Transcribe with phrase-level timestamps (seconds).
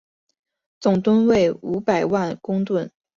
[0.79, 2.91] 总吨位五百多公顿。